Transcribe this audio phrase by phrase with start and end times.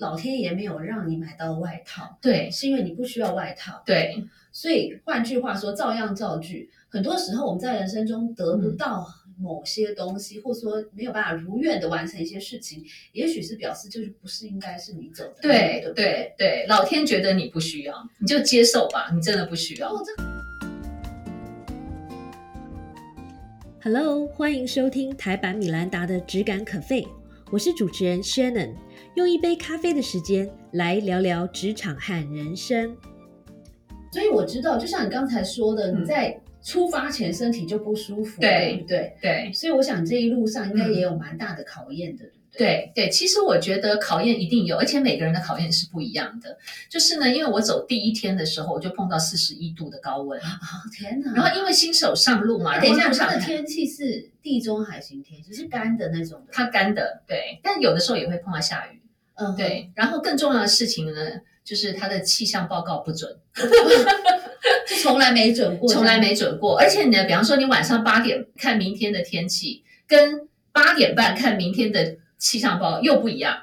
[0.00, 3.82] 老天爷没有让你买到外套，对是因为你不需要外套。
[3.84, 6.70] 对所以换句话说，照样造句。
[6.88, 9.06] 很多时候我们在人生中得不到
[9.38, 12.82] 某些东西，或者说没有办法如愿的完成一些事情，
[13.12, 19.92] 也许是表示就是不是应该是你走的路，对不对对，老天觉得你不需要，你就接受吧，你真的不需要。
[19.92, 20.10] 哦，这
[23.82, 27.02] Hello，欢迎收听台版米兰达的《只感可废》，
[27.50, 28.74] 我是主持人 Shannon，
[29.14, 32.96] 用一杯咖啡的时间来聊聊职场和人生。
[34.12, 39.16] 所以我知道，就像你刚才说的，嗯你在出发前身体就不舒服，对对不对？
[39.20, 43.08] 对所以我想这一路上应该嗯也有蛮大的考验的，对不对？
[43.08, 46.58] 其实我觉得考验一定有，而且每个人的考验是不一样的。
[46.88, 50.58] 就是呢，因为我走第一天的时候，我就碰到四十一度的高温，啊，
[50.92, 51.32] 天哪！
[51.34, 56.52] 然后因为新手上路嘛，然等一下，后它的天气是地中海型天气，是干的那种的。
[56.52, 59.00] 它干的，对，但有的时候也会碰到下雨，
[59.40, 59.90] 嗯，对。
[59.94, 61.12] 然后更重要的事情呢，
[61.64, 63.34] 就是它的气象报告不准，
[64.86, 66.78] 就从来没准过，从来没准过。
[66.78, 73.54] 而且呢，比方说你晚上八点看明天的天气，跟八点半看明天的气象报告又不一样。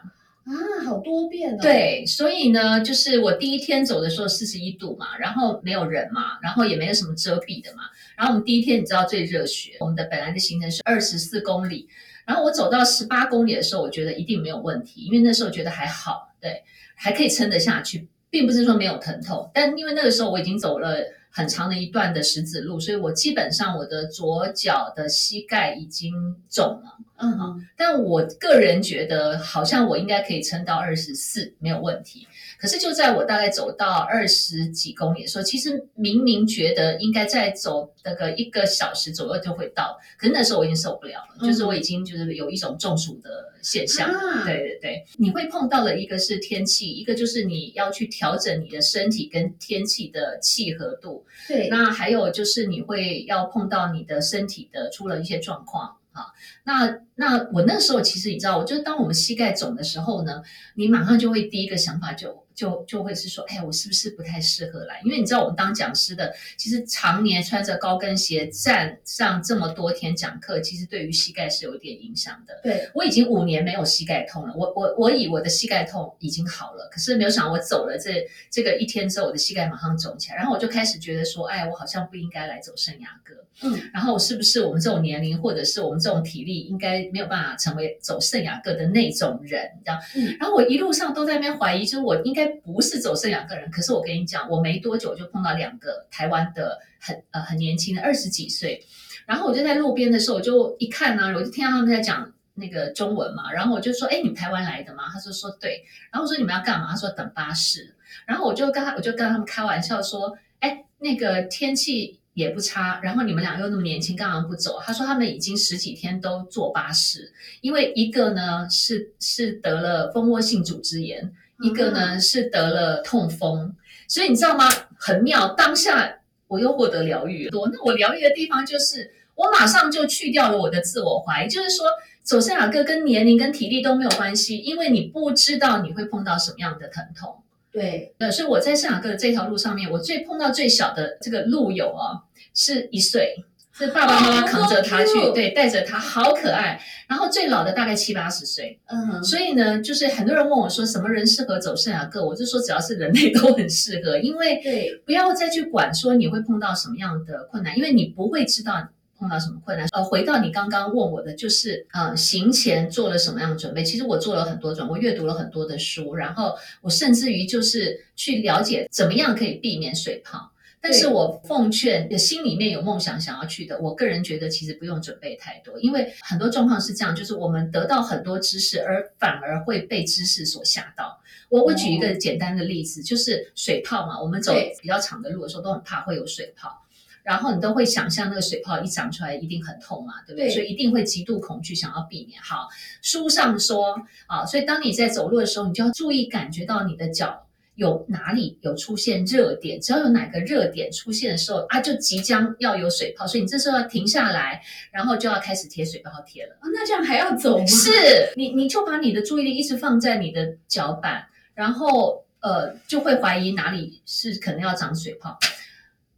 [0.47, 0.53] 啊，
[0.85, 7.83] 好多变哦。，对，所以呢，就是我第一天走的时候四十一度嘛，然后没有人嘛，然后也没有什么遮蔽的嘛。
[8.15, 11.89] 然后我们第一天你知道最热血，我们的本来的行程是二十四公里，
[12.27, 16.61] 然后我走到十八公里的时候，我觉得一定没有问题，因为那时候觉得还好，对，
[16.93, 20.97] 还可以撑得下去，并不是说没有疼痛，但因为那个时候我已经走了。
[21.29, 26.11] 很长的一段的石子路，所以我基本上我的左脚的膝盖已经
[26.49, 26.97] 肿了。
[27.17, 32.27] 嗯嗯，但我个人觉得，好像我应该可以撑到二十四，没有问题。
[32.59, 43.29] 可是就在我大概走到二十几公里的时候，其实明明觉得应该再走那个一个小时左右就会到，可是那时候我已经受不了了，嗯就是我已经就是有一种中暑的
[43.61, 44.09] 现象。
[44.09, 56.27] 啊对对对，你会碰到的一个是天气，一个就是你要去调整你的身体跟天气的契合度，对，那还有就是你会要碰到你的身体的出了一些状况啊。
[56.63, 60.41] 那那我那时候其实你知道，我就当我们膝盖肿的时候呢，
[60.75, 64.99] 你马上就会第一个想法就就就会是说，哎，我是不是不太适合来？
[65.05, 72.59] 因为你知道我们当讲师的，其实常年穿着高跟鞋站上这么多天讲课，其实对于膝盖是有一点影响的。
[72.63, 89.99] 对，我已经五年没有膝盖痛了，我我我以我的膝盖痛已经好了，可是没有想到我走了这这个一天之后，我的膝盖马上肿起来，然后我就开始觉得说，哎，我好像不应该来走圣雅各，嗯，然后是不是我们这种年龄或者是我们这种体力，应该没有办法成为走圣雅各的那种人，你知道？
[90.15, 98.83] 嗯然后我一路上都在那边怀疑，就是我应该不是走圣雅各人，可是我跟你讲，我没多久就碰到两个台湾的很呃很年轻的二十几岁。
[99.25, 107.93] 然后我就在路边的时候，我就一看呢、我就听到他们在讲那个中文嘛，然后我就说：“哎，你们台湾来的吗？”他说：“说对。”然后我说：“你们要干嘛？”他说：“等巴士。”
[108.25, 123.73] 然后我就跟他，我就跟他们开玩笑说：“哎，那个天气也不差，然后你们俩又那么年轻，干嘛不走？”他说：“他们已经十几天都坐巴士，因为一个呢是是得了蜂窝性组织炎，一个呢是得了痛风，
[124.07, 124.69] 所以你知道吗？
[124.97, 127.69] 很妙，当下我又获得疗愈了。
[127.71, 131.85] 那我疗愈的地方就是，我马上就去掉了我的自我怀疑，就是说，
[132.23, 137.37] 走圣雅各跟年龄跟体力都没有关系，因为你不知道你会碰到什么样的疼痛。
[137.71, 142.23] 对，对，所以我在圣雅各的这条路上面，我最碰到最小的这个路友啊，
[142.53, 143.43] 是一岁。
[143.77, 146.81] 是爸爸妈妈扛着他去，对，带着他，好可爱。
[147.07, 152.25] 然后最老的大概七八十岁，嗯哼，所以呢，就是很多人问我说，什么人适合走圣雅各？
[152.25, 158.89] 我就说，只要是人类都很适合， 因为对，不要再去管说你会碰到什么样的困难，因为你不会知道
[159.19, 159.87] 碰到什么困难。
[159.93, 163.83] 呃，回到你刚刚问我的，就是呃，行前做了什么样的准备？
[163.83, 170.51] 其实我做了很多准备，我阅读了很多的书，然后我甚至于就是去了解怎么样可以避免水泡。
[170.79, 181.19] 但是我奉劝心里面有梦想想要去的，我个人觉得其实不用准备太多，因为很多状况是这样，就是我们得到很多知识，而反而会被知识所吓到。
[181.49, 186.83] 我我举一个简单的例子，就是水泡嘛，我们走比较长的路的时候都很怕会有水泡。
[187.23, 190.47] 然后你都会想象那个水泡一长出来一定很痛嘛，对不对？
[190.47, 192.41] 对所以一定会极度恐惧，想要避免。
[192.41, 192.69] 好，
[193.01, 197.46] 书上说啊，所以当你在走路的时候，你就要注意感觉到你的脚
[197.77, 206.55] 有哪里有出现热点，只要有哪个热点出现的时候啊，就即将要有水泡，所以你这时候要停下来，然后就要开始贴水泡贴了。
[206.59, 207.65] 啊那这样还要走吗？
[207.67, 207.91] 是
[208.35, 215.37] 你，你就把你的注意力一直放在你的脚板，然后呃，就会怀疑哪里是可能要长水泡，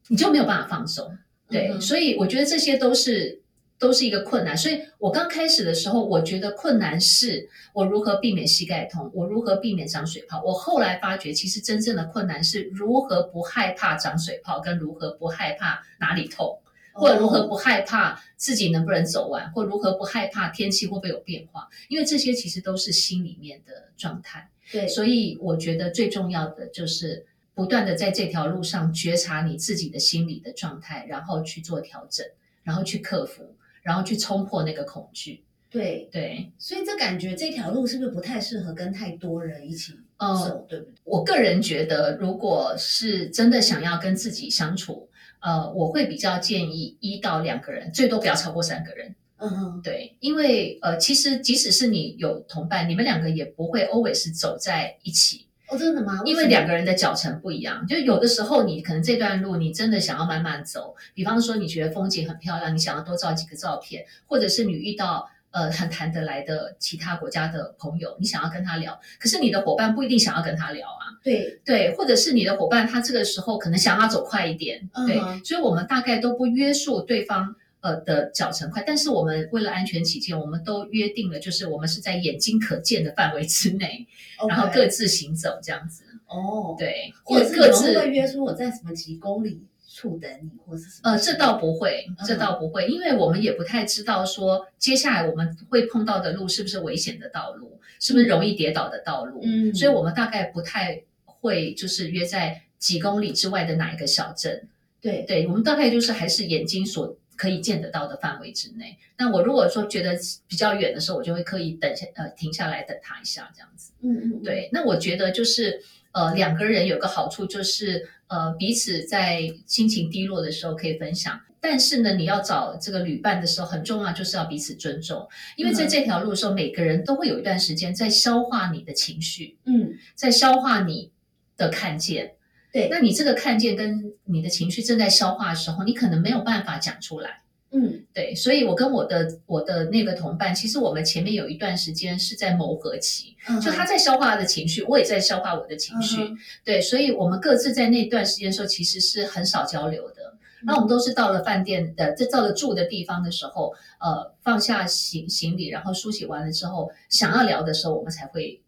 [0.07, 1.17] 你就没有办法放松。
[1.49, 3.41] 对，嗯所以我觉得这些都是
[3.79, 4.55] 都是一个困难。
[4.55, 10.43] 所以我刚开始的时候，我觉得困难是我如何避免膝盖痛，我如何避免长水泡。
[10.43, 16.59] 我后来发觉，其实真正的困难是如何不害怕长水泡，跟如何不害怕哪里痛。
[16.91, 21.69] 或者如何不害怕自己能不能走完，或如何不害怕天气会不会有变化？
[21.87, 24.49] 因为这些其实都是心里面的状态。
[24.69, 32.25] 对，所以我觉得最重要的就是不断的在这条路上觉察你自己的心理的状态，然后去做调整，
[32.63, 35.43] 然后去克服，然后去冲破那个恐惧。
[35.69, 40.65] 对对，所以这感觉这条路是不是不太适合跟太多人一起走？
[40.67, 40.93] 对不对？
[41.03, 45.07] 我个人觉得，如果是真的想要跟自己相处。
[45.41, 49.15] 呃，我会比较建议一到两个人，最多不要超过三个人。
[49.37, 55.45] 嗯哼，对，因为呃，其实即使是你有同伴，你们两个也不会 always 走在一起。
[55.69, 56.21] 哦，真的吗？
[56.25, 65.29] 因为两个人的脚程不一样，就有的时候你可能这段路你真的想要慢慢走，比方说你觉得风景很漂亮，你想要多照几个照片，或者是你遇到。
[65.51, 71.17] 呃，很谈得来的其他国家的朋友，你想要跟他聊，可是你的伙伴不一定想要跟他聊啊。
[71.23, 74.87] 对对，或者是你的伙伴，他这个时候可能想要走快一点。
[75.07, 84.07] 对，所以我们大概都不约束对方呃的脚程快，但是我们为了安全起见，我们都约定了，就是我们是在眼睛可见的范围之内，
[84.47, 86.03] 然后各自行走这样子。
[86.27, 89.63] 哦，对，或者各自会约说我在什么几公里。
[89.91, 91.09] 处等你，或是什么？
[91.09, 99.41] 呃，这倒不会，这倒不会，因为我们也不太知道说接下来我们会碰到的路是不是危险的道路，是不是容易跌倒的道路。
[99.43, 104.69] 嗯，所以我们大概不太会就是约在几公里之外的哪一个小镇。
[105.01, 108.97] 对，对，我们大概就是还是眼睛所可以见得到的范围之内。
[109.17, 110.11] 那我如果说觉得
[110.45, 113.93] 比较远的时候，我就会刻意等下，呃，停下来等他一下，这样子。
[114.01, 114.69] 嗯嗯，对。
[114.73, 115.81] 那我觉得就是
[116.11, 118.09] 呃，两个人有个好处就是。
[118.29, 131.11] 呃，彼此在心情低落的时候可以分享，但是呢，你要找这个旅伴的时候，很重要就是要彼此尊重，因为在这条路的时候，每个人都会有一段时间在消化你的情绪，嗯，在消化你
[131.57, 132.35] 的看见，
[132.71, 137.41] 对，那你这个看见跟你的情绪正在消化的时候，你可能没有办法讲出来。
[137.71, 146.17] 嗯，对，所以我跟我的我的那个同伴，其实我们前面有一段时间是在磨合期，就他在消化他的情绪，我也在消化我的情绪，
[146.63, 150.35] 对，所以我们各自在那段时间的时候，其实是很少交流的。
[150.63, 158.61] 那我们都是到了饭店的，在到了住的地方的时候，呃，放下行行李，然后梳洗完了之后，想要聊的时候，我们才会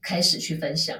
[0.00, 0.98] 开始去分享。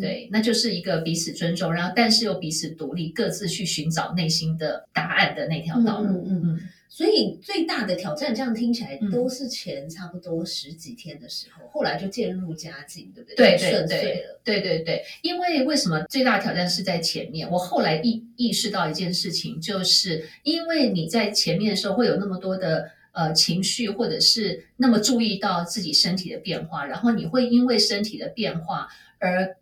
[0.00, 6.24] 对，那就是一个彼此尊重，然后但是又彼此独立，各自去寻找内心的答案的那条道路。
[6.28, 6.60] 嗯嗯嗯。
[6.88, 13.58] 所以最大的挑战，这样听起来都是前差不多十几天的时候，后来就渐入佳境，对不对？
[13.58, 15.04] 对对对，对对对。
[15.22, 17.50] 因为为什么最大挑战是在前面？
[17.50, 28.86] 我后来意意识到一件事情，就是因为你在前面的时候会有那么多的呃情绪，或者是那么注意到自己身体的变化，然后你会因为身体的变化
[29.18, 29.56] 而。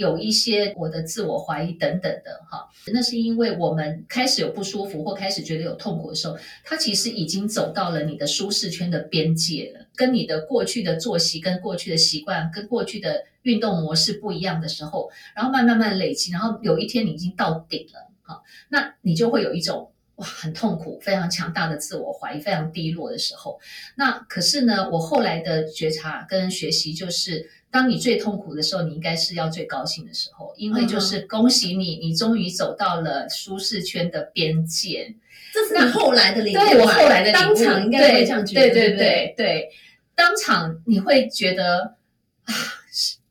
[0.00, 23.60] 有一些我的自我怀疑等等的哈，那是因为我们开始有不舒服或开始觉得有痛苦的时候，它其实已经走到了你的舒适圈的边界了，跟你的过去的作息、跟过去的习惯、跟过去的运动模式不一样的时候，然后慢慢慢累积，然后有一天你已经到顶了哈，那你就会有一种哇很痛苦、非常强大的自我怀疑、非常低落的时候。
[23.96, 27.50] 那可是呢，我后来的觉察跟学习就是。
[27.70, 35.14] 当你最痛苦的时候，你应该是要最高兴的时候，因为就是恭喜你，你终于走到了舒适圈的边界。
[35.52, 39.68] 这是你后来的领悟，对我后来的当场应该会这样觉得，对对对对，
[40.14, 41.96] 当场你会觉得
[42.44, 42.54] 啊。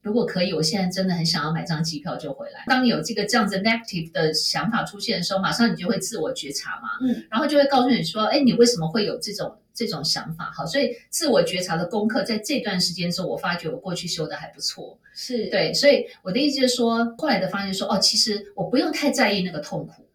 [0.02, 2.64] 如果可以，我现在真的很想要买张机票就回来。
[2.68, 10.52] 当你有这个这样子 negative 的想法出现的时候，马上你就会自我觉察嘛，嗯，然后就会告诉你说，哎，你为什么会有这种这种想法？
[10.56, 20.06] 好，所以自我觉察的功课在这段时间之后，我发觉我过去修的还不错，是对，所以我的意思就是说，后来的发现说，哦，其实我不用太在意那个痛苦。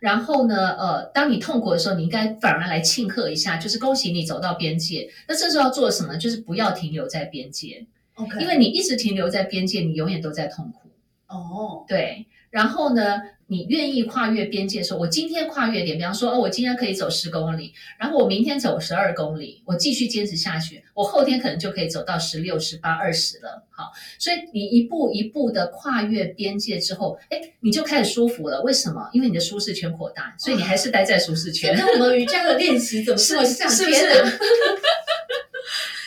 [0.00, 5.08] 然后呢，呃，当你痛苦的时候，你应该反而来庆贺一下，就是恭喜你走到边界。
[5.28, 6.16] 那这时候要做什么？
[6.16, 7.86] 就是不要停留在边界。
[8.40, 10.90] 因为你一直停留在边界，你永远都在痛苦。
[11.28, 12.26] 哦，对。
[12.50, 13.20] 然后呢，
[13.52, 23.62] 你愿意跨越边界的时候，我今天跨越点，比方说，哦，我今天可以走十公里，然后我明天走十二公里，我继续坚持下去，我后天可能就可以走到十六、十八、二十了。
[23.68, 28.62] 好，所以你一步一步的跨越边界之后，哎，你就开始舒服了。
[28.62, 29.10] 为什么？
[29.12, 31.76] 因为你的舒适圈扩大，所以你还是待在舒适圈。
[31.76, 33.68] 跟我们瑜伽的练习怎么这么 像？
[33.68, 34.00] 是不是？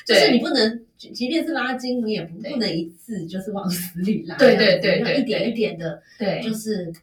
[0.06, 4.36] 就是你不能，即便是拉筋，你也不不能一次就是往死里拉。
[4.36, 6.94] 对对对对，一点一点的，对，就是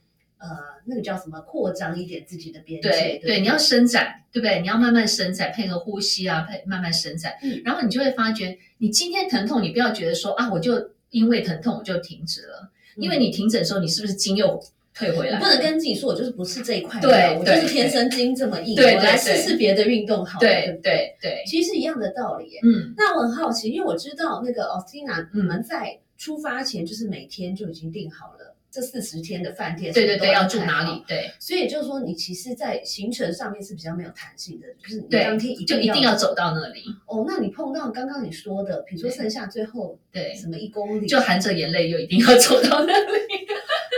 [0.43, 0.49] 呃，
[0.87, 2.89] 那个叫什么，扩张一点自己的边界。
[2.91, 4.61] 对对，你要伸展，对不对？
[4.61, 7.33] 你要慢慢伸展，配合呼吸啊，配慢慢伸展。
[7.45, 14.61] 嗯然后你就会发觉，你今天疼痛，你不要觉得说啊，我就因为疼痛我就停止了，因为你停止的时候，你是不是筋又
[14.93, 15.39] 退回来？
[15.39, 20.41] 你不能跟自己说，我就是不是这一块料，对我就是天生筋这么硬，对对我来试试别的运动好了。
[20.41, 22.59] 对不对对，其实是一样的道理耶。
[22.65, 31.05] 嗯，那我很好奇，因为我知道那个 Ostina，你嗯们在出发前就是每天就已经定好了这四十天的饭店，对对对，要住哪里？？
[31.07, 37.27] 对所以也就是说，你其实，在行程上面是比较没有弹性的，就是你当天一就定一定要走到那里，哦。
[37.29, 43.23] 那你碰到刚刚你说的，比如说剩下最后对，什么一公里，就含着眼泪又一定要走到那里。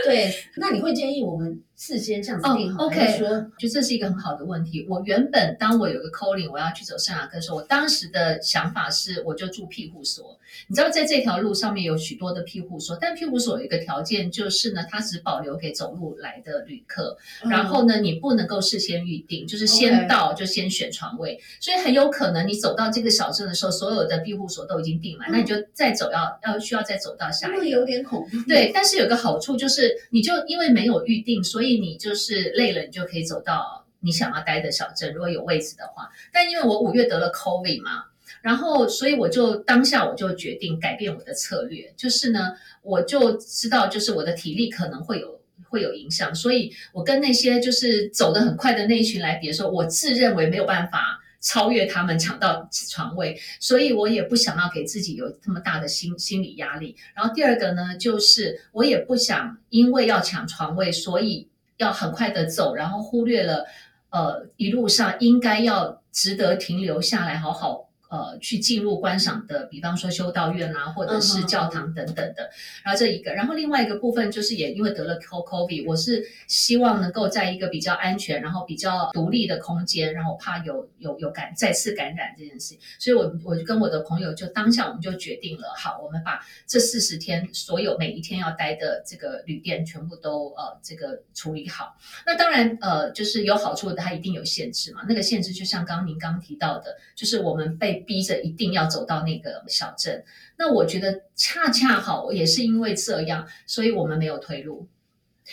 [0.03, 4.85] 对，那你会建议我们事先这样子哦定好说我觉得这是一个很好的问题。
[4.89, 10.39] 我原本当我有个 calling，我要去走圣雅各的时候，我当时的想法是，我就住庇护所。
[10.67, 17.17] 你知道，在这条路上面有许多的庇护所，但庇护所有一个条件就是呢，它只保留给走路来的旅客。
[17.49, 27.69] 然后呢，你不能够事先预定，就是先到就先选床位，所以很有可能你走到这个小镇的时候，所有的庇护所都已经订满，嗯那你就再走要要需要再走到下会。
[27.69, 28.37] 有点恐怖？
[28.47, 36.11] 对，但是有个好处就是，你就因为没有预定，所以所以你就是累了，你就可以走到你想要待的小镇，如果有位置的话。
[36.31, 38.03] 但因为我五月得了 COVID 嘛，
[38.43, 42.51] 然后所以我就当下我就决定改变我的策略，就是呢，
[42.83, 45.41] 我就知道就是我的体力可能会有。
[45.67, 56.95] 会有影响，所以我跟那些就是走得很快的那一群来比的时候，我自认为没有办法超越他们抢到床位，所以我也不想要给自己有这么大的心心理压力。
[57.13, 63.65] 然后第二个呢，就是我也不想因为要抢床位，所以要很快的走，然后忽略了
[64.09, 67.84] 呃一路上应该要值得停留下来，好好。
[68.15, 72.49] 呃，去进入观赏的，比方说修道院啊，或者是教堂等等的。
[72.81, 91.97] 然后这一个，然后另外一个部分就是也因为得了 COVID，我是希望能够在一个比较安全，然后比较独立的空间，然后我怕有有有感再次感染这件事情，所以我我就跟我的朋友就当下我们就决定了，好，我们把这四十天所有每一天要待的这个旅店全部都呃这个处理好。
[92.25, 95.01] 那当然呃就是有好处的，它一定有限制嘛。
[95.07, 100.23] 那个限制就像刚刚您刚提到的，就是我们被逼着一定要走到那个小镇。
[100.57, 104.87] 那我觉得恰恰好也是因为这样，所以我们没有退路。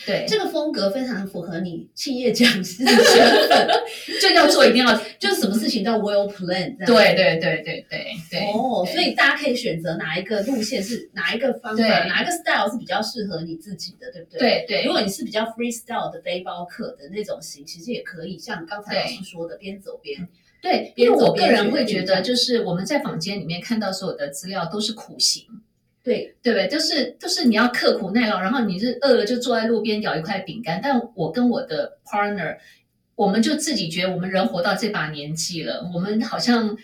[0.06, 3.68] 对，这个风格非常符合你企业讲师的身份，
[4.22, 6.86] 就要做一定要就是什么事情都要 well plan 这样。
[6.86, 8.40] 对对对对对对。
[8.54, 14.38] 哦，所以大家可以选择哪一个路线是哪一个方法，哪一个 style 是比较适合你自己的，对不对？。
[14.38, 20.26] 对对，如果你是比较 freestyle 的背包客的那种型，其实也可以像刚才老师说的，边走边
[20.62, 25.44] 对，因为我个人会觉得，就是我们在坊间里面看到所有的资料都是苦行，
[26.02, 26.68] 对对不对？
[26.68, 30.80] 就是就是你要刻苦耐劳，然后你是饿了就坐在路边咬一块饼干。
[30.82, 32.56] 但我跟我的 partner，
[33.16, 36.78] 我们就自己觉得我们人活到这把年纪了，我们好像。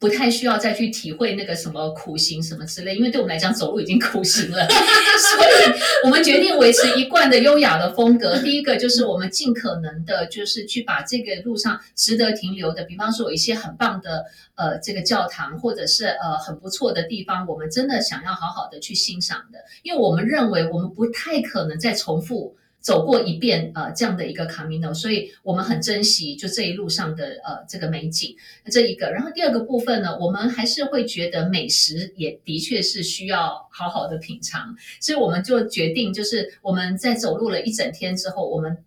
[0.00, 8.38] 不太需要再去体会那个什么苦行什么之类，因为对我们来讲走路已经苦行了， 所以我们决定维持一贯的优雅的风格。
[8.38, 22.56] 第一个就是我们尽可能的，就是去把这个路上值得停留的，比方说有一些很棒的呃这个教堂，或者是呃很不错的地方，我们真的想要好好的去欣赏的，因为我们认为我们不太可能再重复。
[22.88, 28.34] 走过一遍呃这样的一个 Camino，所以我们很珍惜就这一路上的呃这个美景，
[28.70, 29.10] 这一个。
[29.10, 38.78] 然后第二个部分呢，我们还是会觉得美食也的确是需要好好的品尝，所以我们就决定，就是我们在走路了一整天之后，我们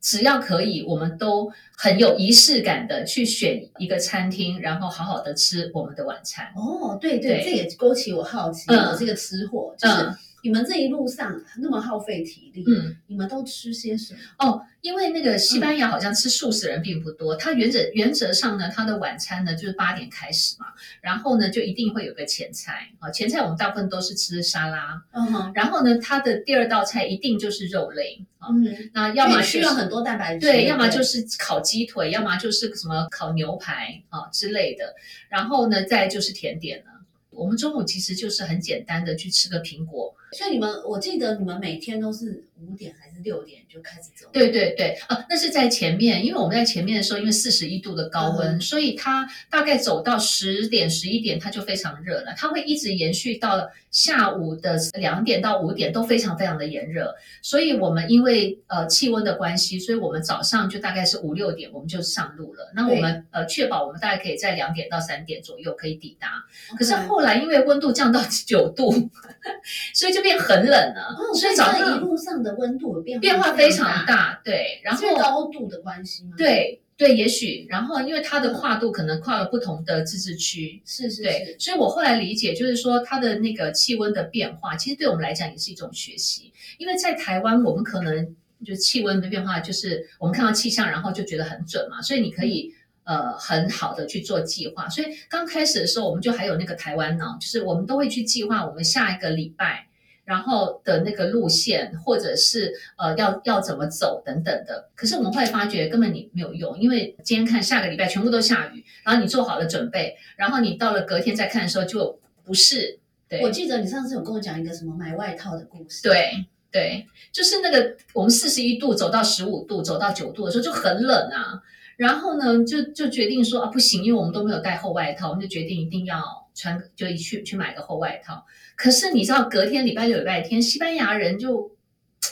[0.00, 6.46] 只要可以，我们都很有仪式感的去选一个餐厅，然后好好的吃我们的晚餐。
[6.54, 8.66] 哦，对对，对这也勾起我好奇。
[8.68, 14.20] 嗯我这个吃货，就是嗯你们这一路上那么耗费体力，嗯，你们都吃些什么？
[14.38, 20.66] 哦，因为那个西班牙好像吃素食人并不多，它原则原则上呢，它的晚餐呢就是八点开始嘛，
[21.00, 34.94] 然后呢就一定会有个前菜啊，前菜我们大部分都是吃沙拉，嗯哼，然后呢它的第二道菜一定就是肉类啊，嗯，那要么、就是、需要很多蛋白质，对，要么就是是烤鸡腿，要么就是什么烤牛排啊之类的。
[35.28, 36.84] 然后呢，再就是甜点了。
[37.30, 40.14] 我们中午其实就是很简单的去吃个苹果。
[40.32, 44.28] 所以你们，我记得你们每天都是五点还是六点就开始走？
[44.32, 52.34] 对对对，啊，那是在前面，因为我们在前面的时候，因为四十一度的高温，嗯所以它大概走到十点、十一点，它就非常热了。
[52.36, 57.14] 它会一直延续到下午的两点到五点，都非常非常的炎热。
[57.40, 62.70] 所以我们因为呃气温的关系，所以我们早上就大概是五六点我们就上路了。
[62.74, 66.44] 那我们呃确保我们大概可以在两点到三点左右可以抵达。
[66.76, 68.92] 可是后来因为温度降到九度，
[69.94, 71.14] 所以就就变很冷了。
[71.16, 88.34] 哦，所以早上一路上的温度有变变化非常，大，对，然后是高度的关系吗？，对对，也许，然后因为它的跨度可能跨了不同的自治区，是是对，是，所以我后来理解就是说，它的那个气温的变化，其实对我们来讲也是一种学习，因为在台湾我们可能
[88.66, 92.74] 就气温的变化，就是我们看到气象，然后就觉得很准嘛，所以你可以。
[93.04, 99.87] 呃，很好的去做计划，所以刚开始的时候，我们就还有那个台湾脑，就是我们都会去计划我们下一个礼拜，
[100.28, 104.90] 然后的那个路线，或者是呃要要怎么走等等的。
[104.94, 112.98] 可是我们会发觉根本你没有用，因为今天看下个礼拜全部都下雨，然后你做好了准备，然后你到了隔天再看的时候就不是。
[113.26, 121.62] 对，我记得你上次有跟我讲一个什么买外套的故事，，对对，就是那个我们四十一度走到十五度，走到九度的时候就很冷啊。
[121.96, 126.22] 然后呢，就就决定说啊，不行，因为我们都没有带厚外套，我们就决定一定要
[126.58, 128.44] 穿，就一去去买个厚外套。
[128.74, 131.70] 可是你知道，隔天礼拜六、礼拜天，西班牙人就，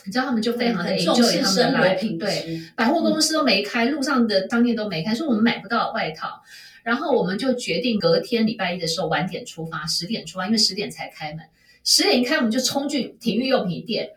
[0.05, 6.43] 你知道他们就非常的很重 enjoy 视他们的生活 life，品对，百货公司都没开，路上的商店都没开，所以我们买不到外套。
[6.83, 11.45] 然后我们就决定隔天礼拜一的时候晚点出发，十点出发，因为十点才开门。
[11.85, 14.11] 十点一开，我们就冲去体育用品店。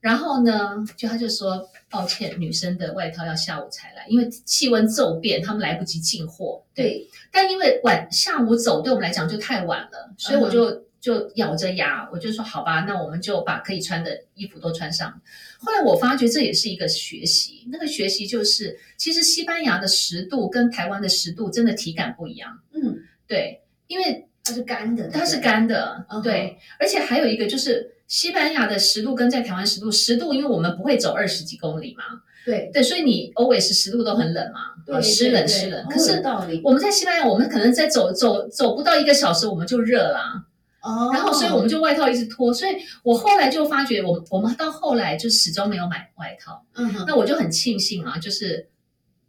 [0.00, 6.62] 然后呢，就他就说抱歉，女生的外套要下午才来，因为气温骤变，他们来不及进货。
[6.74, 15.20] 对，但因为晚下午走对我们来讲就太晚了，所以我就、就咬着牙，我就说好吧，那我们就把可以穿的衣服都穿上。
[15.58, 22.58] 后来我发觉这也是一个学习，那个学习就是，其实西班牙的十度跟台湾的十度真的体感不一样。
[22.72, 32.02] 嗯，对，因为它是干的，它是干的，对，而且还有一个就是西班牙的十度跟在台湾十度，十度因为我们不会走二十几公里嘛，
[32.44, 35.86] 对，对，所以你 always 十度都很冷嘛，对啊湿冷湿冷。
[35.88, 36.20] 可是，
[36.64, 40.44] 我们在西班牙，我们可能在走走走不到一个小时，我们就热啦，
[40.82, 42.72] 哦，然后所以我们就外套一直脱，所以
[43.04, 48.68] 我后来就发觉，我我们到后来就始终没有买外套，嗯哼，那我就很庆幸啊，就是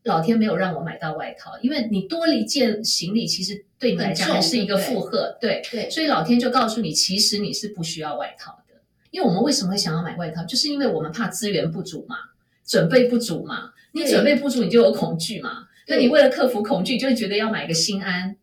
[0.04, 8.76] 老天没有让我买到外套，因为你多了一件行李，其实对你来讲还是一个负荷，对，对，所以老天就告诉你，其实你是不需要外套的，
[9.10, 12.16] 因为我们为什么会想要买外套，就是因为我们怕资源不足嘛，
[12.64, 14.12] 准备不足嘛，你对。
[14.12, 18.38] 准备不足，你就有恐惧嘛，那你为了克服恐惧，就会觉得要买个心安。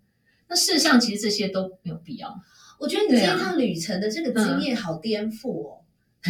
[0.48, 2.36] 那事实上，其实这些都没有必要，
[2.80, 5.78] 我觉得你这一趟旅程的这个经验好颠覆哦，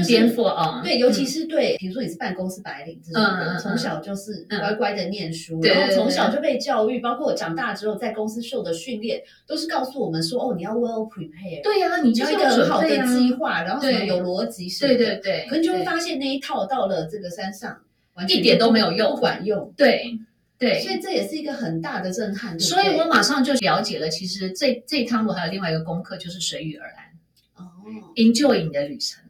[0.05, 0.81] 颠覆啊。
[0.83, 3.23] 对，尤其嗯是对，比如说你是办公室白领这种
[3.61, 12.89] 从小就是嗯乖乖的念书，对然后从小就被教育，包括我长大之后在公司受的训练，都是告诉我们说，哦，你要 well prepare，对呀、你你要一就要个很好的。
[13.09, 17.79] 计划，然后什么有逻辑什么的，对对对，可你就会发现那一套到了这个山上，
[18.15, 20.19] 完全一点都没有用不管用，对
[20.59, 27.71] 对，所以这也是一个很大的震撼，所以我马上就了解了，其实这这一趟路还有另外一个功课，就是随遇而安哦
[28.17, 29.23] ，，enjoy 你的旅程。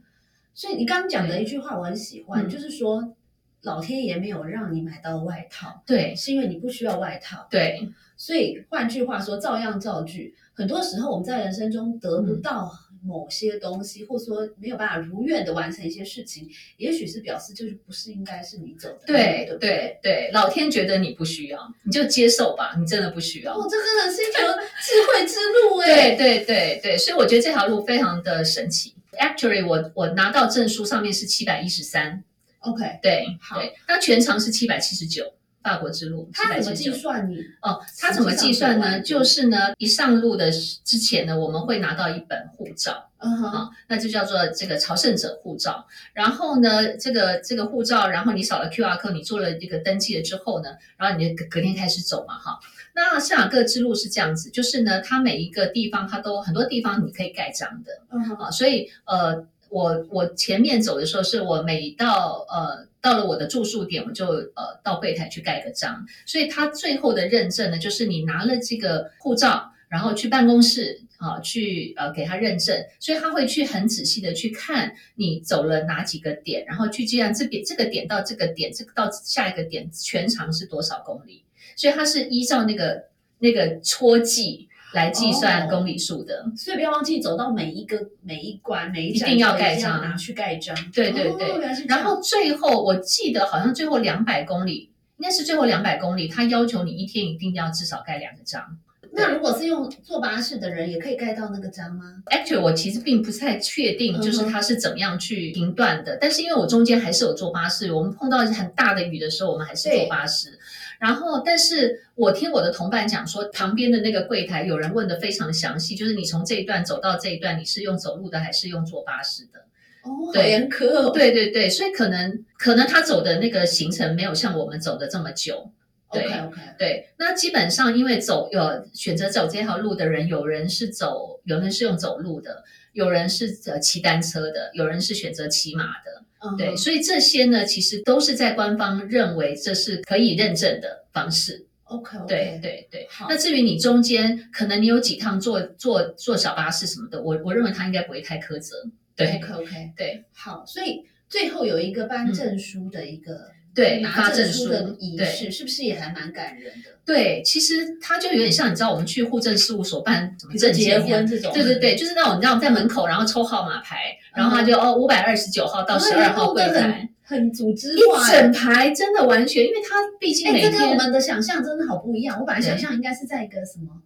[0.59, 3.15] 所以你刚刚讲的一句话我很喜欢，嗯就是说
[3.63, 7.47] 老天爷没有让你买到外套，对是因为你不需要外套。
[7.49, 10.35] 对所以换句话说，照样造句。
[10.55, 12.69] 很多时候我们在人生中得不到
[13.05, 23.55] 某些东西，或者说没有办法如愿的完成一些事情，也许是表示就是不是应该是你走的路，对对不对对，老天觉得你不需要，你就接受吧，你真的不需要。
[23.55, 26.15] 哦，这真的是一条智慧之路 对哎。
[26.17, 28.95] 对对对，所以我觉得这条路非常的神奇。
[29.19, 32.23] Actually，我我拿到证书上面是七百一十三
[32.61, 35.33] ，OK，对好对，那全长是七百七十九，
[35.69, 36.75] 法国之路七它怎么。
[36.75, 37.37] 计算你？
[37.61, 39.01] 哦，它怎么计算呢？
[39.01, 45.87] 就是呢，一上路的之前呢，我们会拿到一本护照嗯哼，啊，那就叫做这个朝圣者护照。
[46.15, 52.59] 然后呢，这个这个护照，然后你扫了 QR code，你做了这个登记了之后呢，然后你就隔隔天开始走嘛，哈。
[52.95, 81.45] 那圣雅各之路是这样子，就是呢，它每一个地方它都很多地方你可以盖章的，嗯哼，啊，所以呃，我我前面走的时候，是我每到呃到了我的住宿点，我就呃到柜台去盖个章，所以他最后的认证呢，就是你拿了这个护照，然后去办公室啊去呃给他认证，所以他会去很仔细的去看你走了哪几个点，然后去计算这边这个点到这个点，这个到下一个点全长是多少公里，
[81.77, 83.05] 所以他是依照那个
[83.39, 86.45] 那个戳记来计算哦公里数的。
[86.57, 90.77] 所以不要忘记走到每一个每一关每一站一定要都盖章拿去盖章。
[90.93, 98.79] 对对对然后最后我记得好像最后两百公里，应该是最后两百公里，他要求你一天一定要至少盖两个章。
[99.11, 106.19] 那如果是用坐巴士的人，也可以盖到那个章吗？Actually，我其实并不太确定，就是他是怎么样去评断的。
[106.21, 110.59] 但是因为我中间还是有坐巴士，我们碰到很大的雨的时候，我们还是坐巴士。
[110.99, 119.61] 然后，但是我听我的同伴讲说，旁边的那个柜台有人问的非常详细，就是你从这一段走到这一段，你是用走路的还是用坐巴士的？
[120.03, 121.11] 哦，好对严苛哦。
[121.11, 125.71] 对对对，所以可能可能他走的那个行程没有像我们走的这么久。
[126.11, 136.25] 对，OK OK，对，那基本上因为走有选择走这条路的人，有人是走，有人是用走路的，有人是呃骑单车的，有人是选择骑马的。
[136.41, 141.67] 嗯对，所以这些呢，其实都是在官方认为这是可以认证的方式。
[141.85, 143.27] ，OK OK，对对对好。
[143.29, 148.77] 那至于你中间可能你有几趟坐坐坐小巴士什么的，我我认为他应该不会太苛责。
[149.17, 153.35] 对，OK OK，对好，所以最后有一个颁证书的一个。
[153.35, 156.91] 嗯对，拿发证书的仪式是不是也还蛮感人的？
[157.05, 163.99] 对，其实它就有点像你知道我们去户政事务所办什么证件一样婚这种，对对对，就是那种你知道在门口，然后抽号码牌，
[164.35, 168.33] 然后他就哦五百二十九号到十二号柜台，很很组织一化一。
[168.33, 172.37] 整排真的完全，因为它毕竟哎，每这跟我们的想象真的好不一样。
[172.41, 174.03] 我本来想象应该是在一个什么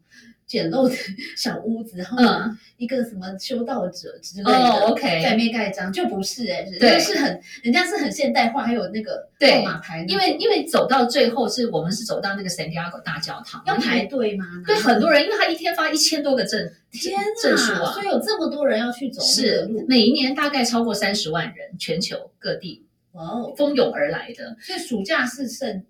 [0.52, 0.94] 简陋的
[1.34, 14.44] 小屋子，然后嗯一个什么修道者之类的，哦，OK 在里面盖章，就不是哎，家是很人家是很现代化，还有那个对号码牌，因为因为走到最后是我们是走到那个 San Diego 大教堂，要排队吗？
[14.66, 23.54] 对很多人，因为他一天发一千多个证天证书啊所，以有这么多人要去走是，每一年大概超过三十万人，全球各地哇哦！
[23.56, 24.54] 蜂拥而来的。
[24.60, 25.82] 所以暑假是盛，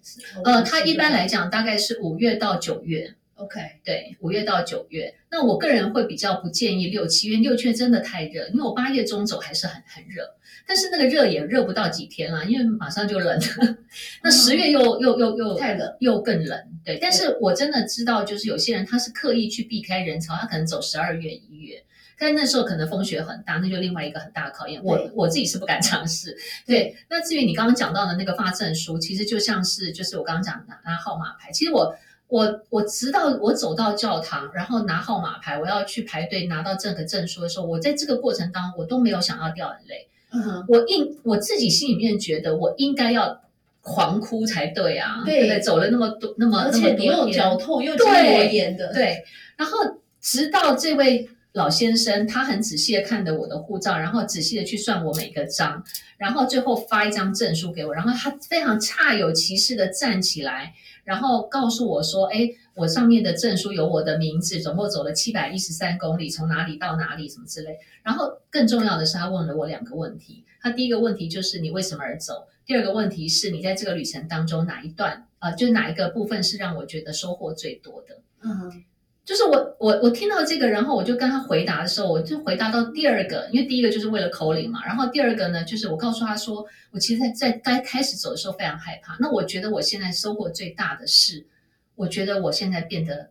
[0.44, 5.12] 呃，它一般来讲大概是五月到九月，OK，对，五月到九月。
[5.28, 10.22] 那我个人会比较不建议六七月，六七月真的太热，因为我八月中走还是很很热，
[10.64, 13.76] 但是那个热也热不到几天啦，因为马上就冷了。
[14.22, 16.98] 那十月又又又又太冷，又更冷，对。
[17.00, 21.82] 但是我真的知道，就是有些人他是刻意去避开人潮，他可能走十二月、一月。
[22.18, 24.80] 但那时候可能风雪很大，那就另外一个很大的考验。
[24.84, 26.36] 我我自己是不敢尝试。
[26.64, 31.50] 对，那至于你刚刚讲到的那个发证书，其实就像是就是我刚刚讲的拿拿号码牌。
[31.50, 31.92] 其实我
[32.32, 40.08] 我我直到我走到教堂，然后拿号码牌，我要去排队拿到这个证书的时候，我在这个过程当中我都没有想要掉眼泪。
[40.32, 43.42] 嗯哼，我应我自己心里面觉得我应该要
[43.82, 45.60] 狂哭才对啊，对不对？
[45.60, 49.22] 走了那么多那么而那么且你又多天，脚痛又筋对膜炎的，对，
[49.58, 49.76] 然后
[50.18, 55.84] 直到这位老先生，他很仔细的看着我的护照，然后仔细的去算我每个章，
[56.16, 60.72] 然后最后发一张证书给我，然后他非常恰有其事的站起来，
[61.04, 70.44] 然后告诉我说：“哎，我上面的证书有我的名字，总共走了七百一十三公里，从哪里到哪里，什么之类。”然后更重要的是，他问了我两个问题。
[70.60, 72.46] 他第一个问题就是你为什么而走？
[72.64, 78.20] 第二个问题是你在这个旅程当中哪一段啊、呃，就是哪一个部分是让我觉得收获最多的？
[78.42, 78.84] 嗯哼，
[79.24, 89.16] 就是我我我听到这个，然后我就跟他回答的时候，我就回答到第二个，因为第一个就是为了口令嘛，然后第二个呢，就是我告诉他说，我其实在在该开始走的时候非常害怕。
[89.20, 91.46] 那我觉得我现在收获最大的是，
[91.94, 93.30] 我觉得我现在变得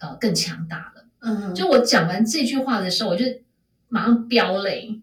[0.00, 1.04] 呃更强大了。
[1.20, 3.24] 嗯哼，就我讲完这句话的时候，我就
[3.88, 4.99] 马上飙泪，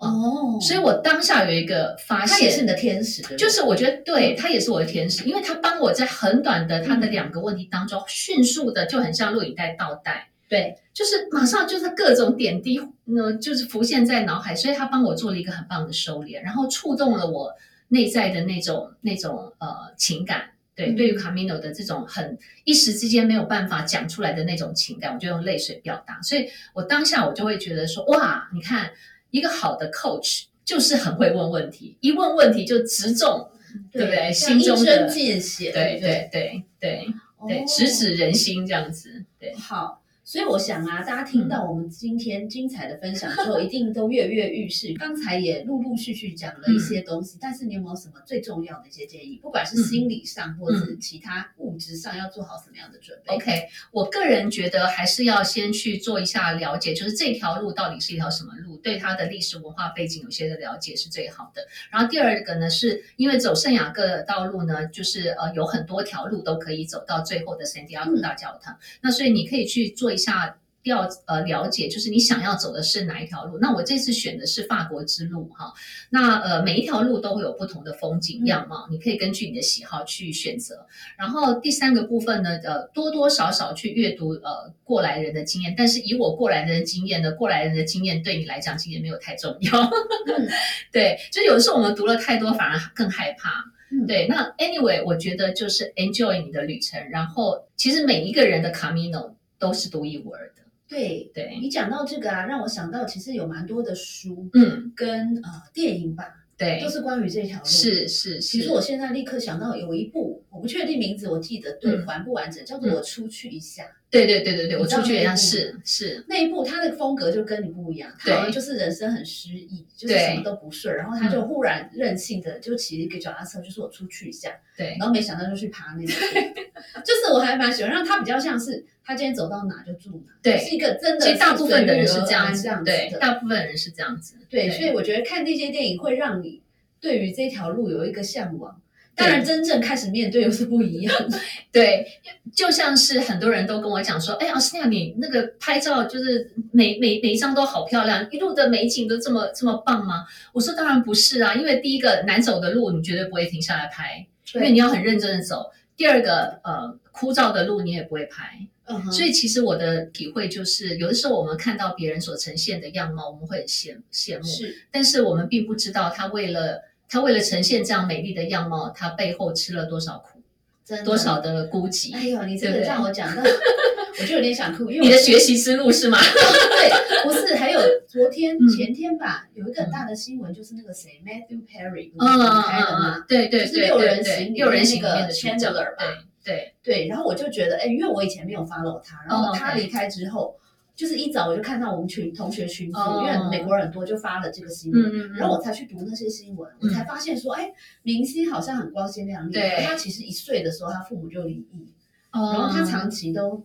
[0.00, 17.52] 哦，所以我当下有一个发现，他也是你的天使，就是我觉得对他也是我的天使，因为他帮我在很短的他的两个问题当中，迅速的就很像录影带倒带，对，就是马上就是各种点滴，呢，就是浮现在脑海，所以他帮我做了一个很棒的收敛，然后触动了我
[17.88, 20.44] 内在的那种那种呃情感。
[20.74, 20.96] 对，嗯。
[20.96, 26.22] 对于卡米诺的这种很一时之间没有办法讲出来的那种情感，我就用泪水表达。
[26.22, 28.90] 所以我当下我就会觉得说，哇，你看
[29.30, 33.48] 一个好的 coach 就是很会问问题，一问问题就直中，
[33.90, 34.32] 对不对？
[34.32, 37.06] 像心中的见血，对对对对
[37.48, 39.52] 对直指人心这样子，对。
[39.54, 44.94] 好，所以我想啊，大家听到我们今天精彩的分享之后， 一定都跃跃欲试。
[44.94, 49.40] 刚才也陆陆续续讲了一些东西，但是你有没有什么最重要的一些建议？
[49.42, 61.66] 不管是心理上或者是其他物质上，要做好什么样的准备 OK，我个人觉得还是要先去做一下了解，就是这条路到底是一条什么路，对它的历史文化背景有些的了解是最好的。
[61.90, 70.56] 然后第二个呢，是因为走圣雅各的道路呢，就是呃有很多条路都可以走到最后的圣地亚哥大教堂，那所以你可以去做一下。
[70.82, 73.58] 调呃了解，就是你想要走的是哪一条路？
[73.58, 75.72] 那我这次选的是法国之路哈。
[76.10, 80.86] 那呃每一条路都会有不同的风景样貌，你可以根据你的喜好去选择。
[81.18, 89.82] 然后第三个部分呢，呃，多多少少去阅读呃过来人的经验，但是以我过来人的经验呢，过来人的经验对你来讲其实没有太重要。
[89.82, 90.48] 嗯
[90.92, 93.64] 对，就有的时候我们读了太多，反而更害怕。
[93.92, 100.59] 嗯对，那 anyway，我觉得就是 enjoy 你的旅程，然后其实每一个人的 camino 都是独一无二的。
[100.90, 106.24] 对对，你讲到这个啊，让我想到其实有蛮多的书嗯，跟呃电影吧，
[106.58, 106.80] 对。
[106.82, 107.64] 都，是关于这条路。
[107.64, 112.06] 是是是其实，我现在立刻想到有一部，我不确定名字，我记得对嗯。
[112.06, 113.84] 完不完整，叫做《我出去一下》。
[114.10, 124.96] 对对对对对，我出去一样那一部是是，那一部他的风格就跟你不一样，他对好像就是人生很失意，就是什么都不顺，然后他就忽然任性的就骑一个脚踏车，就是我出去一下，对。
[124.98, 136.60] 然后没想到就去爬那个坡，就是我还蛮喜欢，让他比较像是他今天走到哪就住哪，对是一个真的其实大部分的人是这这样子这样，子对，的，大部分人是这样子，对，所以我觉得看那些电影会让你
[137.00, 138.79] 对于这条路有一个向往。
[139.20, 141.38] 对当然，真正开始面对又是不一样的。
[141.70, 142.06] 对，
[142.54, 150.24] 就像是很多人都跟我讲说，哎，奥斯汀亚，你那个拍照就是每每每一张都好漂亮，一路的美景都这么这么棒吗？
[150.52, 158.66] 我说当然不是啊，因为第一个难走的路你绝对不会停下来拍，因为你要很认真的走；第二个呃枯燥的路你也不会拍。
[159.12, 170.40] 所以其实我的体会就是，有的时候我们看到别人所呈现的样貌，我们会很羡羡慕，是但是我们并不知道他为了他为了呈现这样美丽的样貌，他背后吃了多少苦，
[170.84, 172.14] 真多少的孤寂。
[172.14, 173.42] 哎呦，你这个对不对让我讲到，
[174.20, 176.16] 我就有点想哭，因为你的我学习之路是吗？
[176.22, 186.04] 对，不是，还有昨天、嗯前天吧，有一个很大的新闻，就是那个谁，Matthew Perry 不嗯嗯是公开的嗯吗嗯？，对对对就是六人对对，行里六人面那个行里面的 Chandler 吧
[186.44, 190.56] 对对，对，然后我就觉得，哎，因为我以前没有 follow 他，然哦后他离开之后，
[191.00, 193.22] 就是一早我就看到我们群同学群组，哦。
[193.22, 195.32] 因为美国人很多，就发了这个新闻。
[195.32, 199.56] 然后我才去读那些新闻，我才发现说，哎，明星好像很光鲜亮丽。
[199.82, 201.90] 他其实一岁的时候，他父母就离异，
[202.32, 203.64] 哦，然后他长期都，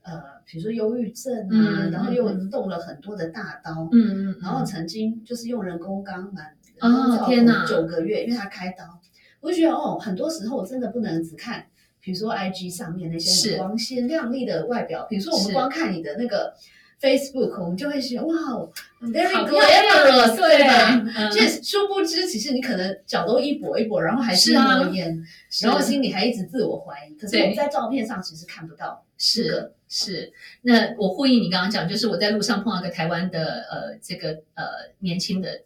[0.00, 6.42] 呃，比如说忧郁症啊，嗯然后又动了很多的大刀，嗯嗯嗯，然后曾经就是用人工肛门，
[6.80, 7.66] 哦天哪。
[7.66, 8.98] 九个月，因为他开刀，
[9.40, 11.66] 我就觉得哦，很多时候我真的不能只看，
[12.00, 13.50] 比如说 IG 上面那些是。
[13.50, 16.54] 很光鲜亮丽的外表，比如说我们光看你的那个
[17.00, 18.34] Facebook，我们就会觉得哇
[19.02, 21.02] ，very 好 glamorous，对吧？
[21.16, 24.84] 嗯所以殊不知，其实你可能脚都一跛一跛，然后还是是啊。
[24.84, 25.66] 抹烟，是。
[25.66, 27.14] 然后心里还一直自我怀疑。
[27.14, 30.32] 可是我们在照片上其实看不到这是个，是，
[30.62, 34.64] 那我呼应你刚刚讲，就是我在路上碰到一个台湾的呃这个呃
[34.98, 35.60] 年轻的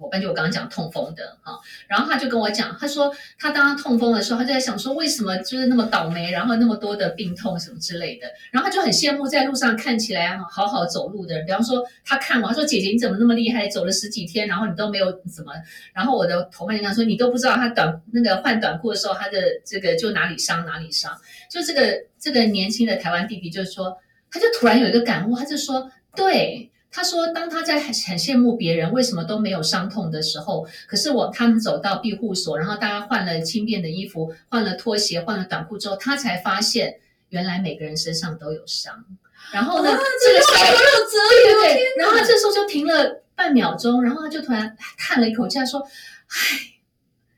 [0.00, 15.52] 伙伴，就我刚刚讲痛风的哈、然后他就跟我讲，他说他当他痛风的时候，他就在想说为什么就是那么倒霉，然后那么多的病痛什么之类的，然后他就很羡慕在路上看起来好好走路的人，比方说他看我，他说姐姐你怎么那么厉害，走了十几天，然后你都没有怎么，
[15.92, 21.10] 然后我的同伴就跟他说你都不知道他短那个换短裤的时候，他的这个就哪里伤哪里伤。
[21.50, 23.98] 就这个这个年轻的台湾弟弟，就是说，
[24.30, 36.98] 他就突然有一个感悟，他就说，对，他说，当他在很很羡慕别人为什么都没有伤痛的时候，可是我他们走到庇护所，然后大家换了轻便的衣服，换了拖鞋，换了短裤之后，他才发现
[37.28, 39.04] 原来每个人身上都有伤。
[39.52, 45.80] 然后呢，啊这个时候好有哲理哦，对对对，然后他这时候就停了半秒钟，然后他就突然叹了一口气，他说
[46.28, 46.58] ：“唉，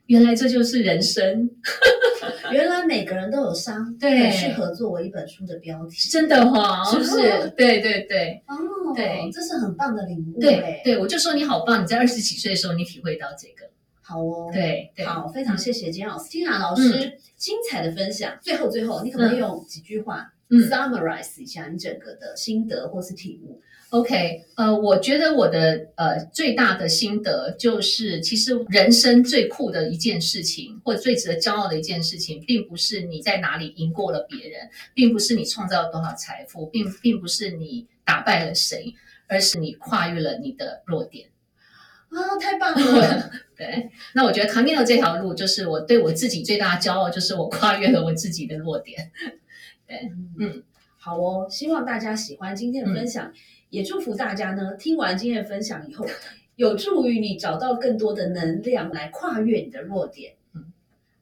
[0.07, 1.49] 原来这就是人生。
[2.51, 4.29] ”原来每个人都有伤，对。
[4.29, 6.09] 很适合作为一本书的标题。
[6.09, 7.49] 真的哈、 是不是？
[7.57, 8.41] 对对对。
[8.47, 8.55] 哦，
[8.95, 9.29] 对。
[9.31, 10.81] 这是很棒的领悟对哎。
[10.83, 13.65] 对，我就说你好棒，你在二十几岁的时候你体会到这个，
[14.01, 18.37] 好哦，对对，好，非常谢谢金老师 Tina 老师精彩的分享。
[18.41, 20.59] 最后最后，你可不可以用几句话嗯。
[20.69, 23.59] summarize 一下你整个的心得或是体悟？
[23.93, 38.95] OK，呃，我觉得我的呃最大的心得就是，其实人生最酷的一件事情，或者最值得骄傲的一件事情，并不是你在哪里赢过了别人，并不是你创造了多少财富，并并不是你打败了谁，
[39.27, 41.29] 而是你跨越了你的弱点。
[42.09, 43.31] 啊，太棒了！
[43.55, 49.11] 对，那我觉得 Camino 这条路，就是我对我自己最大的骄傲，就是我跨越了我自己的弱点。
[49.87, 50.63] 对嗯，
[50.97, 53.31] 好哦，希望大家喜欢今天的分享，
[53.73, 56.05] 也祝福大家呢，听完今天的分享以后，
[56.57, 60.33] 有助于你找到更多的能量来跨越你的弱点。
[60.53, 60.71] 嗯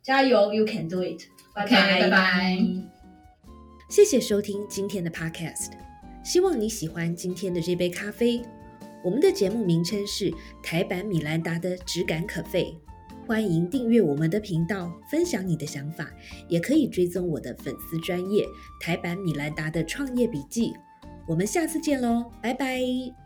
[0.02, 1.22] 加油，You can do it！
[1.56, 2.58] 拜 OK，拜拜
[3.88, 5.72] 谢谢收听今天的 Podcast，
[6.26, 8.42] 希望你喜欢今天的这杯咖啡。
[9.02, 10.30] 我们的节目名称是
[10.62, 12.76] 台版米兰达的质感可废，
[13.26, 16.12] 欢迎订阅我们的频道，分享你的想法，
[16.50, 18.46] 也可以追踪我的粉丝专业
[18.82, 20.74] 台版米兰达的创业笔记。
[21.26, 23.21] 我们下次见喽，拜拜。